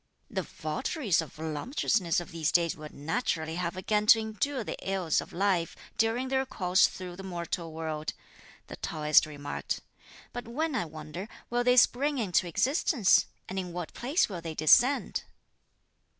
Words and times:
"The 0.31 0.41
votaries 0.41 1.21
of 1.21 1.33
voluptuousness 1.33 2.19
of 2.19 2.31
these 2.31 2.51
days 2.51 2.75
will 2.75 2.89
naturally 2.91 3.53
have 3.57 3.77
again 3.77 4.07
to 4.07 4.19
endure 4.19 4.63
the 4.63 4.75
ills 4.81 5.21
of 5.21 5.31
life 5.31 5.75
during 5.99 6.29
their 6.29 6.43
course 6.43 6.87
through 6.87 7.17
the 7.17 7.21
mortal 7.21 7.71
world," 7.71 8.13
the 8.65 8.77
Taoist 8.77 9.27
remarked; 9.27 9.81
"but 10.33 10.47
when, 10.47 10.73
I 10.73 10.85
wonder, 10.85 11.27
will 11.51 11.63
they 11.63 11.77
spring 11.77 12.17
into 12.17 12.47
existence? 12.47 13.27
and 13.47 13.59
in 13.59 13.73
what 13.73 13.93
place 13.93 14.27
will 14.27 14.41
they 14.41 14.55
descend?" 14.55 15.21